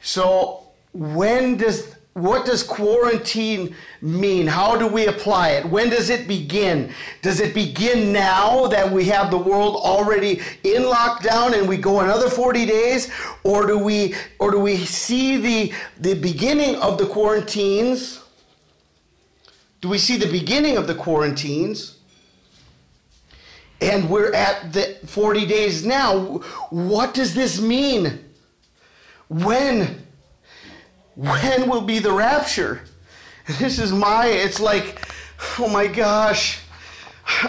So 0.00 0.64
when 0.92 1.56
does 1.56 1.94
what 2.18 2.44
does 2.44 2.62
quarantine 2.62 3.74
mean? 4.02 4.46
How 4.46 4.76
do 4.76 4.86
we 4.86 5.06
apply 5.06 5.50
it? 5.50 5.64
When 5.64 5.88
does 5.88 6.10
it 6.10 6.26
begin? 6.26 6.92
Does 7.22 7.40
it 7.40 7.54
begin 7.54 8.12
now 8.12 8.66
that 8.66 8.90
we 8.90 9.04
have 9.04 9.30
the 9.30 9.38
world 9.38 9.76
already 9.76 10.40
in 10.64 10.82
lockdown 10.82 11.56
and 11.56 11.68
we 11.68 11.76
go 11.76 12.00
another 12.00 12.28
40 12.28 12.66
days 12.66 13.10
or 13.44 13.66
do 13.66 13.78
we 13.78 14.14
or 14.38 14.50
do 14.50 14.58
we 14.58 14.78
see 14.78 15.36
the 15.36 15.72
the 15.98 16.14
beginning 16.14 16.76
of 16.76 16.98
the 16.98 17.06
quarantines? 17.06 18.20
Do 19.80 19.88
we 19.88 19.98
see 19.98 20.16
the 20.16 20.30
beginning 20.30 20.76
of 20.76 20.86
the 20.86 20.94
quarantines? 20.94 21.98
And 23.80 24.10
we're 24.10 24.34
at 24.34 24.72
the 24.72 24.98
40 25.06 25.46
days 25.46 25.86
now. 25.86 26.42
What 26.70 27.14
does 27.14 27.34
this 27.34 27.60
mean? 27.60 28.24
When 29.28 30.07
when 31.18 31.68
will 31.68 31.80
be 31.80 31.98
the 31.98 32.12
rapture? 32.12 32.80
This 33.58 33.80
is 33.80 33.90
my, 33.90 34.26
it's 34.28 34.60
like, 34.60 35.04
oh 35.58 35.68
my 35.68 35.88
gosh, 35.88 36.60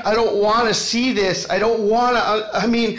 I 0.03 0.15
don't 0.15 0.37
want 0.37 0.67
to 0.67 0.73
see 0.73 1.13
this. 1.13 1.47
I 1.51 1.59
don't 1.59 1.81
want 1.87 2.15
to, 2.15 2.49
I 2.51 2.65
mean, 2.65 2.97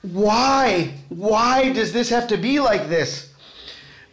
why? 0.00 0.94
Why 1.10 1.72
does 1.72 1.92
this 1.92 2.08
have 2.08 2.26
to 2.28 2.38
be 2.38 2.58
like 2.58 2.88
this? 2.88 3.34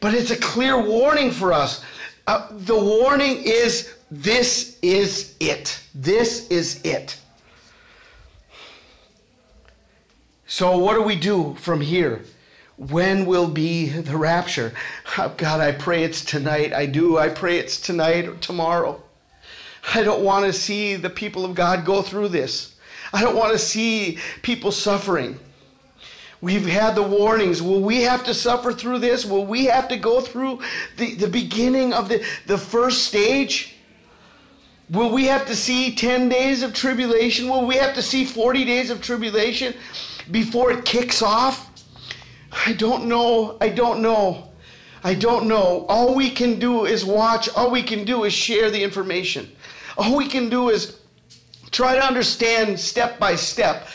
But 0.02 0.14
it's 0.14 0.32
a 0.32 0.36
clear 0.36 0.82
warning 0.82 1.32
for 1.32 1.54
us. 1.54 1.82
Uh, 2.28 2.46
the 2.52 2.75
warning 2.75 3.42
is 3.44 3.96
this 4.12 4.78
is 4.82 5.36
it. 5.40 5.80
This 5.94 6.50
is 6.50 6.82
it. 6.84 7.18
So, 10.46 10.78
what 10.78 10.96
do 10.96 11.04
we 11.04 11.16
do 11.16 11.56
from 11.58 11.80
here? 11.80 12.24
When 12.77 13.25
will 13.25 13.48
be 13.48 13.88
the 13.88 14.17
rapture? 14.17 14.74
Oh, 15.17 15.34
God, 15.38 15.62
I 15.62 15.72
pray 15.72 16.03
it's 16.03 16.24
tonight. 16.24 16.74
I 16.74 16.86
do. 16.86 17.17
I 17.17 17.29
pray 17.29 17.58
it's 17.58 17.79
tonight 17.79 18.27
or 18.27 18.36
tomorrow. 18.36 19.01
I 19.94 20.03
don't 20.03 20.24
want 20.24 20.46
to 20.46 20.53
see 20.53 20.96
the 20.96 21.10
people 21.10 21.46
of 21.46 21.55
God 21.55 21.86
go 21.86 22.01
through 22.01 22.29
this. 22.29 22.75
I 23.13 23.22
don't 23.22 23.36
want 23.36 23.53
to 23.53 23.60
see 23.60 24.20
people 24.41 24.72
suffering. 24.72 25.39
We've 26.41 26.65
had 26.65 26.96
the 26.96 27.03
warnings. 27.03 27.62
Will 27.62 27.82
we 27.82 28.01
have 28.01 28.25
to 28.25 28.34
suffer 28.34 28.74
through 28.74 29.00
this? 29.00 29.25
Will 29.25 29.46
we 29.46 29.65
have 29.65 29.88
to 29.88 29.98
go 29.98 30.20
through 30.20 30.60
the, 30.98 31.15
the 31.15 31.27
beginning 31.27 31.94
of 31.94 32.10
the, 32.10 32.25
the 32.46 32.58
first 32.58 33.03
stage? 33.03 33.75
Will 34.89 35.12
we 35.12 35.25
have 35.25 35.46
to 35.48 35.55
see 35.55 35.96
10 35.96 36.29
days 36.29 36.62
of 36.62 36.74
tribulation? 36.74 37.48
Will 37.48 37.65
we 37.65 37.75
have 37.77 37.96
to 37.96 38.01
see 38.01 38.25
40 38.25 38.65
days 38.65 38.89
of 38.89 39.01
tribulation 39.01 39.74
before 40.29 40.72
it 40.72 40.84
kicks 40.84 41.22
off? 41.22 41.72
I 42.66 42.74
don't 42.74 43.06
know. 43.06 43.58
I 43.60 43.70
don't 43.70 44.02
know. 44.02 44.50
I 45.04 45.14
don't 45.14 45.48
know. 45.48 45.86
All 45.88 46.16
we 46.16 46.30
can 46.30 46.60
do 46.60 46.86
is 46.86 47.06
watch. 47.06 47.50
All 47.50 47.70
we 47.70 47.84
can 47.84 48.06
do 48.06 48.24
is 48.24 48.34
share 48.34 48.72
the 48.72 48.82
information. 48.82 49.52
All 49.98 50.16
we 50.16 50.28
can 50.28 50.50
do 50.50 50.70
is 50.70 50.98
try 51.72 51.96
to 51.96 52.04
understand 52.04 52.80
step 52.80 53.20
by 53.20 53.36
step. 53.36 53.88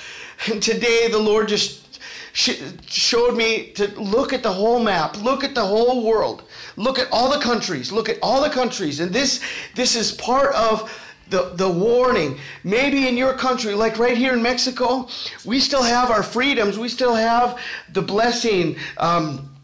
And 0.51 0.63
today 0.63 1.09
the 1.09 1.19
Lord 1.19 1.49
just 1.49 2.01
sh- 2.33 2.63
showed 2.87 3.37
me 3.37 3.73
to 3.73 3.89
look 4.01 4.33
at 4.33 4.43
the 4.43 4.53
whole 4.53 4.81
map, 4.81 5.21
look 5.23 5.45
at 5.45 5.55
the 5.55 5.65
whole 5.65 6.05
world, 6.05 6.45
look 6.77 6.99
at 6.99 7.09
all 7.11 7.31
the 7.31 7.41
countries, 7.41 7.93
look 7.93 8.09
at 8.09 8.19
all 8.23 8.43
the 8.43 8.51
countries. 8.51 9.01
And 9.01 9.13
this 9.13 9.41
this 9.75 9.97
is 9.97 10.13
part 10.13 10.55
of 10.55 10.91
the, 11.31 11.53
the 11.55 11.69
warning. 11.69 12.39
Maybe 12.65 13.09
in 13.09 13.17
your 13.17 13.35
country, 13.35 13.75
like 13.75 13.99
right 13.99 14.17
here 14.17 14.33
in 14.33 14.43
Mexico, 14.43 15.09
we 15.45 15.61
still 15.61 15.83
have 15.83 16.11
our 16.11 16.23
freedoms. 16.23 16.79
We 16.79 16.89
still 16.89 17.15
have 17.15 17.59
the 17.93 18.03
blessing 18.03 18.77
um, 18.99 19.55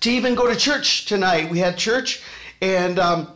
to 0.00 0.10
even 0.10 0.34
go 0.34 0.48
to 0.48 0.56
church 0.56 1.06
tonight. 1.06 1.50
We 1.50 1.58
had 1.58 1.76
church, 1.76 2.22
and 2.60 2.98
um, 2.98 3.28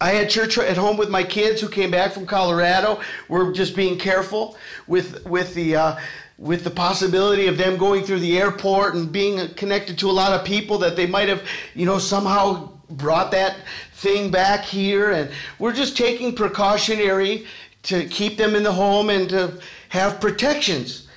I 0.00 0.10
had 0.10 0.30
church 0.30 0.58
at 0.58 0.76
home 0.76 0.96
with 0.96 1.10
my 1.10 1.22
kids 1.22 1.60
who 1.60 1.68
came 1.68 1.90
back 1.90 2.12
from 2.12 2.26
Colorado. 2.26 3.00
We're 3.28 3.52
just 3.52 3.76
being 3.76 3.98
careful 3.98 4.56
with 4.86 5.24
with 5.26 5.54
the. 5.54 5.76
Uh, 5.76 6.00
with 6.38 6.64
the 6.64 6.70
possibility 6.70 7.46
of 7.46 7.56
them 7.56 7.76
going 7.76 8.02
through 8.02 8.18
the 8.18 8.36
airport 8.36 8.96
and 8.96 9.12
being 9.12 9.48
connected 9.54 9.96
to 9.96 10.10
a 10.10 10.12
lot 10.12 10.32
of 10.32 10.44
people 10.44 10.76
that 10.76 10.96
they 10.96 11.06
might 11.06 11.28
have, 11.28 11.40
you 11.72 11.86
know, 11.86 11.98
somehow 11.98 12.68
brought 12.90 13.30
that 13.30 13.56
thing 14.02 14.30
back 14.30 14.64
here. 14.64 15.12
And 15.12 15.30
we're 15.58 15.72
just 15.72 15.96
taking 15.96 16.34
precautionary 16.34 17.46
to 17.84 18.06
keep 18.06 18.36
them 18.36 18.54
in 18.54 18.62
the 18.62 18.72
home 18.72 19.10
and 19.10 19.28
to 19.30 19.60
have 19.88 20.20
protections. 20.20 21.08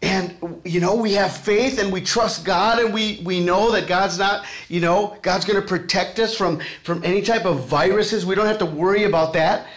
And, 0.00 0.60
you 0.64 0.80
know, 0.80 0.96
we 0.96 1.12
have 1.12 1.36
faith 1.36 1.78
and 1.78 1.92
we 1.92 2.00
trust 2.00 2.44
God 2.44 2.80
and 2.80 2.92
we, 2.92 3.22
we 3.24 3.44
know 3.44 3.70
that 3.70 3.86
God's 3.86 4.18
not, 4.18 4.44
you 4.68 4.80
know, 4.80 5.16
God's 5.22 5.44
going 5.44 5.60
to 5.60 5.66
protect 5.66 6.18
us 6.18 6.36
from, 6.36 6.60
from 6.82 7.04
any 7.04 7.22
type 7.22 7.44
of 7.44 7.66
viruses. 7.66 8.26
We 8.26 8.34
don't 8.34 8.46
have 8.46 8.58
to 8.58 8.66
worry 8.66 9.04
about 9.04 9.32
that. 9.34 9.68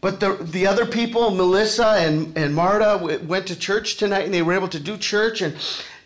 But 0.00 0.18
the, 0.18 0.34
the 0.34 0.66
other 0.66 0.84
people, 0.84 1.30
Melissa 1.30 1.94
and, 1.98 2.36
and 2.36 2.52
Marta, 2.52 3.20
went 3.24 3.46
to 3.46 3.56
church 3.56 3.98
tonight 3.98 4.24
and 4.24 4.34
they 4.34 4.42
were 4.42 4.52
able 4.52 4.68
to 4.68 4.80
do 4.80 4.96
church 4.98 5.42
and 5.42 5.54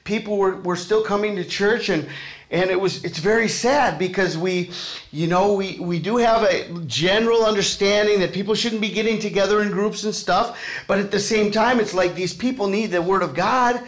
people 0.04 0.36
were, 0.36 0.56
were 0.56 0.76
still 0.76 1.02
coming 1.02 1.34
to 1.36 1.44
church 1.44 1.88
and, 1.88 2.06
and 2.50 2.70
it 2.70 2.80
was 2.80 3.04
it's 3.04 3.18
very 3.18 3.48
sad 3.48 3.98
because 3.98 4.38
we 4.38 4.70
you 5.10 5.26
know 5.26 5.54
we 5.54 5.78
we 5.80 5.98
do 5.98 6.16
have 6.16 6.42
a 6.42 6.68
general 6.86 7.44
understanding 7.44 8.20
that 8.20 8.32
people 8.32 8.54
shouldn't 8.54 8.80
be 8.80 8.90
getting 8.90 9.18
together 9.18 9.62
in 9.62 9.70
groups 9.70 10.04
and 10.04 10.14
stuff 10.14 10.58
but 10.86 10.98
at 10.98 11.10
the 11.10 11.18
same 11.18 11.50
time 11.50 11.80
it's 11.80 11.94
like 11.94 12.14
these 12.14 12.32
people 12.32 12.68
need 12.68 12.86
the 12.86 13.02
word 13.02 13.22
of 13.22 13.34
god. 13.34 13.82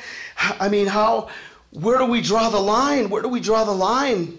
I 0.61 0.69
mean 0.69 0.87
how 0.87 1.29
where 1.71 1.99
do 1.99 2.07
we 2.07 2.23
draw 2.23 2.49
the 2.49 2.61
line? 2.61 3.11
Where 3.11 3.23
do 3.23 3.29
we 3.29 3.41
draw 3.41 3.65
the 3.65 3.73
line? 3.73 4.39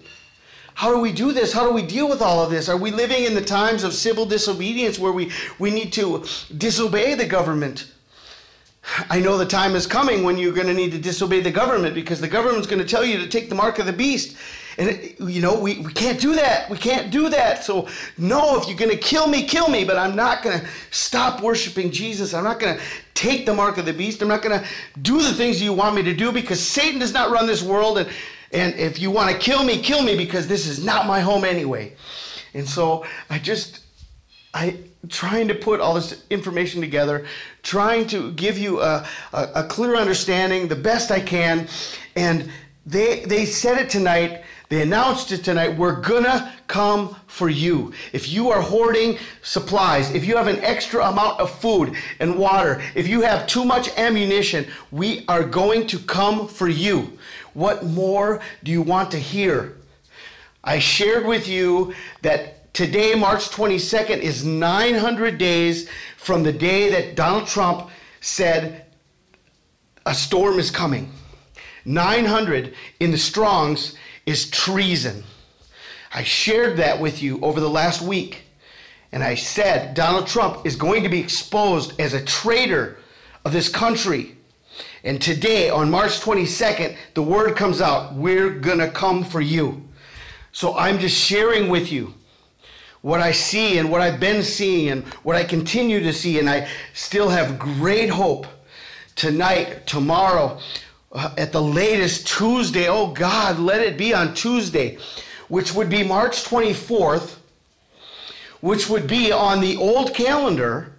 How 0.74 0.92
do 0.92 0.98
we 0.98 1.12
do 1.12 1.32
this? 1.32 1.52
How 1.52 1.64
do 1.66 1.72
we 1.72 1.82
deal 1.82 2.08
with 2.08 2.22
all 2.22 2.42
of 2.42 2.50
this? 2.50 2.68
Are 2.68 2.76
we 2.76 2.90
living 2.90 3.24
in 3.24 3.34
the 3.34 3.44
times 3.44 3.84
of 3.84 3.94
civil 3.94 4.26
disobedience 4.26 4.98
where 4.98 5.12
we 5.12 5.30
we 5.58 5.70
need 5.70 5.92
to 5.94 6.24
disobey 6.56 7.14
the 7.14 7.26
government 7.26 7.86
I 9.10 9.20
know 9.20 9.36
the 9.36 9.46
time 9.46 9.74
is 9.74 9.86
coming 9.86 10.24
when 10.24 10.38
you're 10.38 10.54
going 10.54 10.66
to 10.66 10.74
need 10.74 10.92
to 10.92 10.98
disobey 10.98 11.40
the 11.40 11.50
government 11.50 11.94
because 11.94 12.20
the 12.20 12.28
government's 12.28 12.66
going 12.66 12.80
to 12.80 12.88
tell 12.88 13.04
you 13.04 13.18
to 13.18 13.28
take 13.28 13.48
the 13.48 13.54
mark 13.54 13.78
of 13.78 13.86
the 13.86 13.92
beast. 13.92 14.36
And, 14.78 14.88
it, 14.88 15.20
you 15.20 15.42
know, 15.42 15.60
we, 15.60 15.78
we 15.80 15.92
can't 15.92 16.18
do 16.18 16.34
that. 16.34 16.70
We 16.70 16.78
can't 16.78 17.10
do 17.10 17.28
that. 17.28 17.62
So, 17.62 17.88
no, 18.16 18.58
if 18.58 18.66
you're 18.66 18.78
going 18.78 18.90
to 18.90 18.96
kill 18.96 19.26
me, 19.26 19.44
kill 19.44 19.68
me. 19.68 19.84
But 19.84 19.98
I'm 19.98 20.16
not 20.16 20.42
going 20.42 20.60
to 20.60 20.66
stop 20.90 21.42
worshiping 21.42 21.90
Jesus. 21.90 22.32
I'm 22.32 22.44
not 22.44 22.58
going 22.58 22.78
to 22.78 22.82
take 23.14 23.44
the 23.44 23.52
mark 23.52 23.76
of 23.76 23.84
the 23.84 23.92
beast. 23.92 24.22
I'm 24.22 24.28
not 24.28 24.42
going 24.42 24.58
to 24.58 24.66
do 25.02 25.20
the 25.20 25.34
things 25.34 25.62
you 25.62 25.74
want 25.74 25.94
me 25.96 26.02
to 26.04 26.14
do 26.14 26.32
because 26.32 26.60
Satan 26.60 26.98
does 26.98 27.12
not 27.12 27.30
run 27.30 27.46
this 27.46 27.62
world. 27.62 27.98
And, 27.98 28.08
and 28.52 28.74
if 28.74 28.98
you 28.98 29.10
want 29.10 29.30
to 29.30 29.38
kill 29.38 29.62
me, 29.62 29.82
kill 29.82 30.02
me 30.02 30.16
because 30.16 30.48
this 30.48 30.66
is 30.66 30.82
not 30.82 31.06
my 31.06 31.20
home 31.20 31.44
anyway. 31.44 31.94
And 32.54 32.66
so 32.66 33.04
I 33.28 33.38
just, 33.38 33.80
I, 34.54 34.78
trying 35.08 35.48
to 35.48 35.54
put 35.54 35.80
all 35.80 35.94
this 35.94 36.24
information 36.30 36.80
together, 36.80 37.26
trying 37.62 38.06
to 38.08 38.32
give 38.32 38.58
you 38.58 38.80
a, 38.80 39.06
a, 39.32 39.48
a, 39.56 39.64
clear 39.64 39.96
understanding 39.96 40.68
the 40.68 40.76
best 40.76 41.10
I 41.10 41.20
can. 41.20 41.68
And 42.16 42.50
they, 42.84 43.24
they 43.24 43.46
said 43.46 43.78
it 43.78 43.88
tonight, 43.88 44.42
they 44.68 44.82
announced 44.82 45.32
it 45.32 45.42
tonight. 45.42 45.76
We're 45.76 46.00
gonna 46.00 46.52
come 46.66 47.16
for 47.26 47.48
you. 47.48 47.92
If 48.12 48.28
you 48.28 48.50
are 48.50 48.60
hoarding 48.60 49.18
supplies, 49.42 50.14
if 50.14 50.24
you 50.24 50.36
have 50.36 50.46
an 50.46 50.60
extra 50.60 51.04
amount 51.06 51.40
of 51.40 51.50
food 51.50 51.96
and 52.20 52.38
water, 52.38 52.82
if 52.94 53.08
you 53.08 53.22
have 53.22 53.46
too 53.46 53.64
much 53.64 53.88
ammunition, 53.98 54.66
we 54.92 55.24
are 55.28 55.42
going 55.42 55.86
to 55.88 55.98
come 55.98 56.46
for 56.46 56.68
you. 56.68 57.18
What 57.54 57.84
more 57.84 58.40
do 58.62 58.70
you 58.70 58.82
want 58.82 59.10
to 59.10 59.18
hear? 59.18 59.76
I 60.62 60.78
shared 60.78 61.26
with 61.26 61.48
you 61.48 61.94
that 62.22 62.59
Today, 62.72 63.14
March 63.14 63.50
22nd, 63.50 64.18
is 64.18 64.44
900 64.44 65.38
days 65.38 65.88
from 66.16 66.42
the 66.42 66.52
day 66.52 66.90
that 66.90 67.16
Donald 67.16 67.48
Trump 67.48 67.90
said 68.20 68.86
a 70.06 70.14
storm 70.14 70.58
is 70.58 70.70
coming. 70.70 71.10
900 71.84 72.74
in 73.00 73.10
the 73.10 73.18
Strongs 73.18 73.96
is 74.24 74.48
treason. 74.50 75.24
I 76.14 76.22
shared 76.22 76.76
that 76.76 77.00
with 77.00 77.22
you 77.22 77.40
over 77.40 77.60
the 77.60 77.70
last 77.70 78.02
week. 78.02 78.44
And 79.12 79.24
I 79.24 79.34
said 79.34 79.94
Donald 79.94 80.28
Trump 80.28 80.64
is 80.64 80.76
going 80.76 81.02
to 81.02 81.08
be 81.08 81.20
exposed 81.20 81.98
as 82.00 82.14
a 82.14 82.24
traitor 82.24 82.98
of 83.44 83.52
this 83.52 83.68
country. 83.68 84.36
And 85.02 85.20
today, 85.20 85.70
on 85.70 85.90
March 85.90 86.20
22nd, 86.20 86.96
the 87.14 87.22
word 87.22 87.56
comes 87.56 87.80
out 87.80 88.14
we're 88.14 88.50
going 88.50 88.78
to 88.78 88.90
come 88.90 89.24
for 89.24 89.40
you. 89.40 89.88
So 90.52 90.76
I'm 90.76 90.98
just 90.98 91.16
sharing 91.16 91.68
with 91.68 91.90
you 91.90 92.14
what 93.02 93.20
I 93.20 93.32
see 93.32 93.78
and 93.78 93.90
what 93.90 94.00
I've 94.00 94.20
been 94.20 94.42
seeing 94.42 94.90
and 94.90 95.04
what 95.22 95.36
I 95.36 95.44
continue 95.44 96.00
to 96.00 96.12
see. 96.12 96.38
And 96.38 96.48
I 96.48 96.68
still 96.92 97.28
have 97.28 97.58
great 97.58 98.10
hope 98.10 98.46
tonight, 99.16 99.86
tomorrow, 99.86 100.58
uh, 101.12 101.34
at 101.36 101.52
the 101.52 101.62
latest 101.62 102.26
Tuesday. 102.26 102.88
Oh 102.88 103.08
God, 103.12 103.58
let 103.58 103.80
it 103.80 103.96
be 103.96 104.12
on 104.12 104.34
Tuesday, 104.34 104.98
which 105.48 105.72
would 105.74 105.88
be 105.88 106.02
March 106.02 106.44
24th, 106.44 107.36
which 108.60 108.88
would 108.88 109.06
be 109.06 109.32
on 109.32 109.60
the 109.60 109.76
old 109.76 110.14
calendar. 110.14 110.92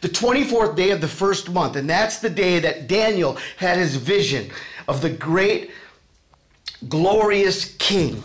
The 0.00 0.08
24th 0.10 0.76
day 0.76 0.90
of 0.90 1.00
the 1.00 1.08
first 1.08 1.48
month, 1.50 1.76
and 1.76 1.88
that's 1.88 2.18
the 2.18 2.28
day 2.28 2.58
that 2.58 2.88
Daniel 2.88 3.38
had 3.56 3.78
his 3.78 3.96
vision 3.96 4.50
of 4.86 5.00
the 5.00 5.08
great, 5.08 5.70
glorious 6.90 7.74
king 7.76 8.22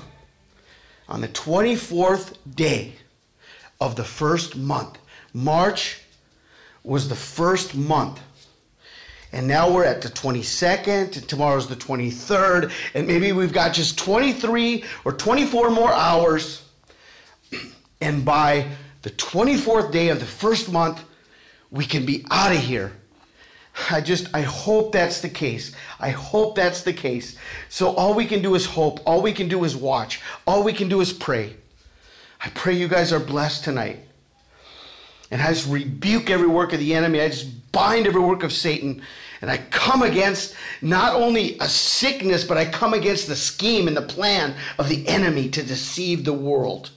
on 1.08 1.22
the 1.22 1.30
24th 1.30 2.34
day 2.54 2.96
of 3.80 3.96
the 3.96 4.04
first 4.04 4.56
month. 4.56 4.98
March 5.34 6.02
was 6.84 7.08
the 7.08 7.16
first 7.16 7.76
month. 7.76 8.20
And 9.32 9.48
now 9.48 9.72
we're 9.72 9.86
at 9.86 10.02
the 10.02 10.10
22nd, 10.10 11.16
and 11.16 11.30
tomorrow's 11.30 11.68
the 11.68 11.76
23rd, 11.76 12.72
and 12.96 13.06
maybe 13.06 13.32
we've 13.32 13.54
got 13.54 13.74
just 13.74 13.98
23 14.00 14.84
or 15.06 15.14
24 15.14 15.70
more 15.70 15.94
hours. 15.94 16.64
And 18.02 18.24
by 18.24 18.66
the 19.02 19.10
24th 19.10 19.92
day 19.92 20.08
of 20.08 20.22
the 20.22 20.26
first 20.26 20.72
month, 20.72 21.04
we 21.70 21.84
can 21.84 22.06
be 22.06 22.26
out 22.32 22.54
of 22.54 22.60
here. 22.60 22.94
I 23.92 24.00
just, 24.00 24.34
I 24.34 24.42
hope 24.42 24.94
that's 24.94 25.20
the 25.20 25.30
case. 25.30 25.74
I 26.00 26.10
hope 26.12 26.56
that's 26.56 26.82
the 26.84 26.94
case. 26.94 27.38
So 27.68 27.94
all 27.96 28.14
we 28.14 28.26
can 28.26 28.42
do 28.42 28.56
is 28.56 28.66
hope. 28.66 29.00
All 29.06 29.22
we 29.22 29.34
can 29.34 29.50
do 29.50 29.64
is 29.64 29.76
watch. 29.76 30.22
All 30.48 30.64
we 30.64 30.72
can 30.72 30.88
do 30.88 31.02
is 31.02 31.12
pray. 31.14 31.56
I 32.42 32.50
pray 32.50 32.74
you 32.74 32.88
guys 32.88 33.12
are 33.12 33.20
blessed 33.20 33.64
tonight. 33.64 34.00
And 35.32 35.42
I 35.42 35.50
just 35.50 35.68
rebuke 35.68 36.30
every 36.30 36.48
work 36.48 36.74
of 36.74 36.80
the 36.80 36.96
enemy. 36.96 37.22
I 37.22 37.30
just 37.30 37.72
bind 37.72 38.08
every 38.08 38.22
work 38.22 38.44
of 38.44 38.52
Satan. 38.52 39.02
And 39.42 39.52
I 39.52 39.58
come 39.58 40.02
against 40.02 40.56
not 40.82 41.16
only 41.16 41.58
a 41.60 41.70
sickness, 41.70 42.44
but 42.44 42.58
I 42.58 42.66
come 42.66 42.94
against 42.94 43.28
the 43.28 43.36
scheme 43.36 43.88
and 43.88 43.96
the 43.96 44.02
plan 44.02 44.56
of 44.78 44.90
the 44.90 45.08
enemy 45.08 45.50
to 45.50 45.64
deceive 45.64 46.26
the 46.26 46.34
world. 46.34 46.92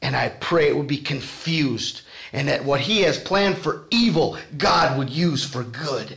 And 0.00 0.16
I 0.16 0.30
pray 0.30 0.68
it 0.68 0.76
would 0.76 0.86
be 0.88 0.98
confused 0.98 2.02
and 2.32 2.48
that 2.48 2.64
what 2.64 2.80
he 2.80 3.02
has 3.02 3.18
planned 3.18 3.58
for 3.58 3.84
evil, 3.90 4.38
God 4.56 4.96
would 4.98 5.10
use 5.10 5.44
for 5.44 5.62
good. 5.62 6.16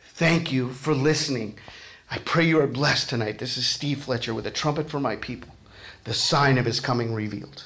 Thank 0.00 0.50
you 0.50 0.72
for 0.72 0.94
listening. 0.94 1.58
I 2.10 2.18
pray 2.18 2.46
you 2.46 2.60
are 2.60 2.66
blessed 2.66 3.08
tonight. 3.08 3.38
This 3.38 3.56
is 3.56 3.66
Steve 3.66 4.04
Fletcher 4.04 4.34
with 4.34 4.46
a 4.46 4.50
trumpet 4.50 4.90
for 4.90 4.98
my 4.98 5.16
people, 5.16 5.50
the 6.06 6.14
sign 6.14 6.56
of 6.56 6.64
his 6.64 6.78
coming 6.78 7.12
revealed. 7.12 7.64